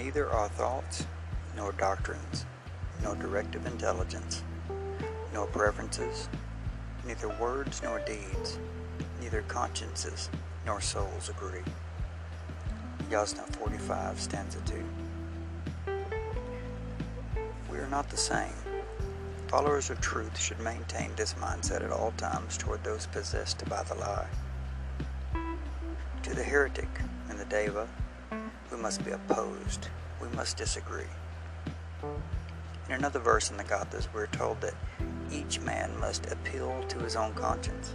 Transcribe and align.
our 0.00 0.48
thoughts, 0.50 1.04
nor 1.56 1.72
doctrines, 1.72 2.46
nor 3.02 3.16
directive 3.16 3.66
intelligence, 3.66 4.44
nor 5.34 5.46
preferences, 5.46 6.28
neither 7.04 7.28
words 7.40 7.82
nor 7.82 7.98
deeds, 8.00 8.60
neither 9.20 9.42
consciences 9.48 10.30
nor 10.64 10.80
souls 10.80 11.28
agree. 11.28 11.64
Yasna 13.10 13.44
45, 13.56 14.20
stanza 14.20 14.58
2. 14.66 15.92
We 17.70 17.78
are 17.78 17.88
not 17.88 18.08
the 18.08 18.16
same. 18.16 18.54
Followers 19.48 19.90
of 19.90 20.00
truth 20.00 20.38
should 20.38 20.60
maintain 20.60 21.10
this 21.16 21.34
mindset 21.34 21.82
at 21.82 21.90
all 21.90 22.12
times 22.16 22.56
toward 22.56 22.84
those 22.84 23.06
possessed 23.06 23.68
by 23.68 23.82
the 23.82 23.96
lie. 23.96 24.28
To 26.22 26.34
the 26.34 26.44
heretic 26.44 26.88
and 27.28 27.38
the 27.38 27.46
deva, 27.46 27.88
we 28.70 28.76
must 28.76 29.04
be 29.04 29.10
opposed. 29.10 29.88
We 30.20 30.28
must 30.36 30.56
disagree. 30.56 31.10
In 32.88 32.94
another 32.94 33.18
verse 33.18 33.50
in 33.50 33.56
the 33.56 33.64
Gathas, 33.64 34.08
we're 34.14 34.26
told 34.28 34.60
that 34.60 34.74
each 35.30 35.60
man 35.60 35.98
must 36.00 36.30
appeal 36.30 36.82
to 36.88 36.98
his 36.98 37.16
own 37.16 37.34
conscience. 37.34 37.94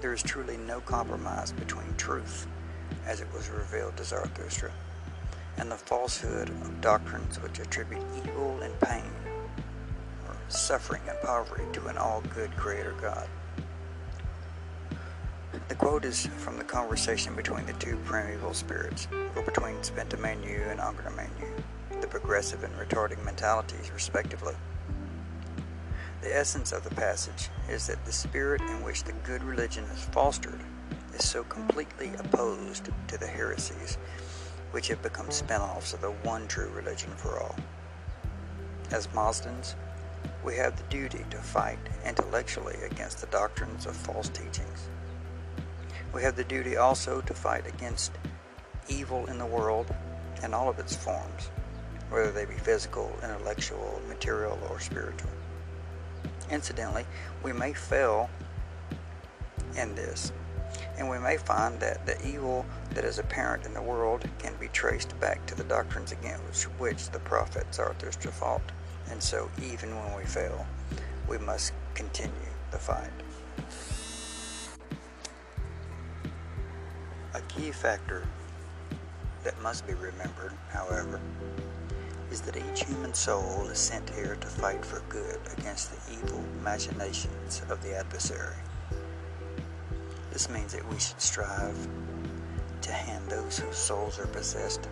There 0.00 0.12
is 0.12 0.22
truly 0.22 0.56
no 0.56 0.80
compromise 0.80 1.52
between 1.52 1.94
truth, 1.96 2.46
as 3.06 3.20
it 3.20 3.32
was 3.32 3.48
revealed 3.48 3.96
to 3.96 4.04
Zarathustra, 4.04 4.72
and 5.58 5.70
the 5.70 5.76
falsehood 5.76 6.50
of 6.50 6.80
doctrines 6.80 7.40
which 7.40 7.60
attribute 7.60 8.04
evil 8.16 8.60
and 8.62 8.78
pain, 8.80 9.10
or 10.26 10.36
suffering 10.48 11.02
and 11.08 11.20
poverty 11.22 11.64
to 11.72 11.86
an 11.86 11.96
all 11.96 12.22
good 12.34 12.54
Creator 12.56 12.94
God. 13.00 13.28
The 15.68 15.74
quote 15.74 16.04
is 16.04 16.26
from 16.26 16.58
the 16.58 16.64
conversation 16.64 17.34
between 17.34 17.66
the 17.66 17.72
two 17.72 17.96
primeval 18.04 18.54
spirits, 18.54 19.08
or 19.34 19.42
between 19.42 19.74
Spenta 19.78 20.16
Mainyu 20.16 20.70
and 20.70 20.78
Angra 20.78 21.12
Mainyu, 21.16 22.00
the 22.00 22.06
progressive 22.06 22.62
and 22.62 22.72
retarding 22.76 23.24
mentalities, 23.24 23.90
respectively. 23.92 24.54
The 26.22 26.36
essence 26.36 26.70
of 26.70 26.84
the 26.84 26.94
passage 26.94 27.48
is 27.68 27.88
that 27.88 28.04
the 28.04 28.12
spirit 28.12 28.60
in 28.60 28.84
which 28.84 29.02
the 29.02 29.12
good 29.24 29.42
religion 29.42 29.82
is 29.92 30.04
fostered 30.04 30.60
is 31.12 31.28
so 31.28 31.42
completely 31.42 32.12
opposed 32.16 32.88
to 33.08 33.18
the 33.18 33.26
heresies 33.26 33.98
which 34.70 34.86
have 34.86 35.02
become 35.02 35.32
spin-offs 35.32 35.92
of 35.92 36.00
the 36.00 36.12
one 36.22 36.46
true 36.46 36.70
religion 36.76 37.10
for 37.16 37.40
all. 37.40 37.56
As 38.92 39.08
Mazdans, 39.08 39.74
we 40.44 40.54
have 40.56 40.76
the 40.76 40.84
duty 40.84 41.24
to 41.30 41.38
fight 41.38 41.78
intellectually 42.04 42.76
against 42.88 43.20
the 43.20 43.26
doctrines 43.28 43.84
of 43.86 43.96
false 43.96 44.28
teachings 44.28 44.90
we 46.12 46.22
have 46.22 46.36
the 46.36 46.44
duty 46.44 46.76
also 46.76 47.20
to 47.22 47.34
fight 47.34 47.66
against 47.66 48.12
evil 48.88 49.26
in 49.26 49.38
the 49.38 49.46
world 49.46 49.94
and 50.42 50.54
all 50.54 50.68
of 50.68 50.78
its 50.78 50.94
forms, 50.94 51.50
whether 52.10 52.30
they 52.30 52.44
be 52.44 52.54
physical, 52.54 53.12
intellectual, 53.22 54.00
material, 54.08 54.58
or 54.70 54.80
spiritual. 54.80 55.30
Incidentally, 56.50 57.04
we 57.42 57.52
may 57.52 57.72
fail 57.72 58.30
in 59.76 59.94
this, 59.94 60.32
and 60.98 61.08
we 61.08 61.18
may 61.18 61.36
find 61.36 61.78
that 61.80 62.06
the 62.06 62.26
evil 62.26 62.64
that 62.90 63.04
is 63.04 63.18
apparent 63.18 63.66
in 63.66 63.74
the 63.74 63.82
world 63.82 64.24
can 64.38 64.54
be 64.60 64.68
traced 64.68 65.18
back 65.20 65.44
to 65.46 65.54
the 65.54 65.64
doctrines 65.64 66.12
against 66.12 66.64
which 66.78 67.10
the 67.10 67.18
prophets 67.20 67.54
prophet 67.54 67.74
Zarathustra 67.74 68.32
fought. 68.32 68.72
And 69.10 69.22
so, 69.22 69.50
even 69.62 69.94
when 69.94 70.16
we 70.16 70.24
fail, 70.24 70.66
we 71.28 71.38
must 71.38 71.72
continue 71.94 72.32
the 72.70 72.78
fight. 72.78 73.10
Key 77.56 77.72
factor 77.72 78.22
that 79.42 79.60
must 79.62 79.86
be 79.86 79.94
remembered, 79.94 80.52
however, 80.68 81.20
is 82.30 82.42
that 82.42 82.56
each 82.56 82.84
human 82.84 83.14
soul 83.14 83.66
is 83.68 83.78
sent 83.78 84.10
here 84.10 84.36
to 84.40 84.46
fight 84.46 84.84
for 84.84 85.00
good 85.08 85.40
against 85.56 85.90
the 85.90 86.12
evil 86.12 86.42
machinations 86.62 87.62
of 87.70 87.82
the 87.82 87.96
adversary. 87.96 88.56
This 90.30 90.50
means 90.50 90.74
that 90.74 90.86
we 90.86 90.98
should 90.98 91.20
strive 91.20 91.88
to 92.82 92.92
hand 92.92 93.26
those 93.28 93.58
whose 93.58 93.76
souls 93.76 94.18
are 94.18 94.26
possessed 94.26 94.86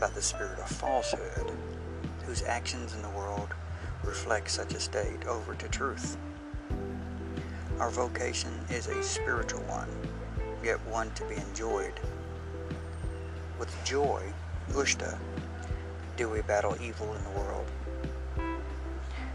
by 0.00 0.08
the 0.08 0.22
spirit 0.22 0.58
of 0.58 0.68
falsehood, 0.68 1.52
whose 2.24 2.42
actions 2.42 2.94
in 2.94 3.02
the 3.02 3.10
world 3.10 3.48
reflect 4.02 4.50
such 4.50 4.74
a 4.74 4.80
state, 4.80 5.24
over 5.26 5.54
to 5.54 5.68
truth. 5.68 6.16
Our 7.78 7.90
vocation 7.90 8.52
is 8.70 8.88
a 8.88 9.02
spiritual 9.02 9.62
one 9.62 9.88
yet 10.62 10.78
one 10.86 11.10
to 11.12 11.24
be 11.24 11.36
enjoyed. 11.36 11.94
With 13.58 13.74
joy, 13.84 14.22
Ushta, 14.70 15.18
do 16.16 16.28
we 16.28 16.40
battle 16.42 16.76
evil 16.80 17.12
in 17.14 17.24
the 17.24 17.40
world. 17.40 17.66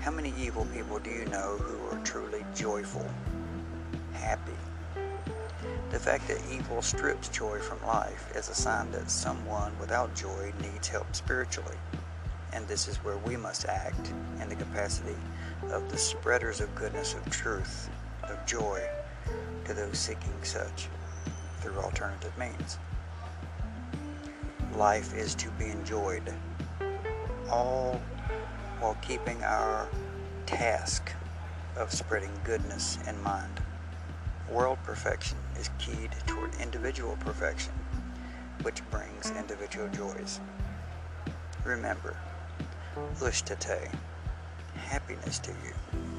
How 0.00 0.10
many 0.10 0.32
evil 0.38 0.64
people 0.66 0.98
do 0.98 1.10
you 1.10 1.24
know 1.26 1.56
who 1.56 1.94
are 1.96 2.02
truly 2.04 2.44
joyful, 2.54 3.06
happy? 4.12 4.52
The 5.90 5.98
fact 5.98 6.28
that 6.28 6.40
evil 6.52 6.82
strips 6.82 7.28
joy 7.28 7.58
from 7.58 7.84
life 7.86 8.30
is 8.36 8.48
a 8.48 8.54
sign 8.54 8.90
that 8.92 9.10
someone 9.10 9.72
without 9.80 10.14
joy 10.14 10.52
needs 10.60 10.88
help 10.88 11.14
spiritually. 11.14 11.76
And 12.52 12.66
this 12.68 12.88
is 12.88 12.96
where 12.98 13.18
we 13.18 13.36
must 13.36 13.66
act 13.66 14.12
in 14.40 14.48
the 14.48 14.54
capacity 14.54 15.16
of 15.70 15.90
the 15.90 15.98
spreaders 15.98 16.60
of 16.60 16.74
goodness, 16.74 17.14
of 17.14 17.28
truth, 17.30 17.90
of 18.24 18.44
joy 18.46 18.82
to 19.64 19.74
those 19.74 19.98
seeking 19.98 20.32
such 20.42 20.88
through 21.60 21.78
alternative 21.78 22.36
means. 22.38 22.78
Life 24.76 25.14
is 25.14 25.34
to 25.36 25.50
be 25.52 25.66
enjoyed, 25.66 26.32
all 27.50 28.00
while 28.80 28.96
keeping 29.02 29.42
our 29.42 29.88
task 30.46 31.12
of 31.76 31.92
spreading 31.92 32.30
goodness 32.44 32.98
in 33.06 33.20
mind. 33.22 33.60
World 34.50 34.78
perfection 34.84 35.36
is 35.58 35.70
keyed 35.78 36.10
toward 36.26 36.54
individual 36.60 37.16
perfection, 37.20 37.72
which 38.62 38.88
brings 38.90 39.30
individual 39.32 39.88
joys. 39.88 40.40
Remember, 41.64 42.16
Ushtate, 43.20 43.90
happiness 44.74 45.38
to 45.40 45.50
you. 45.50 46.17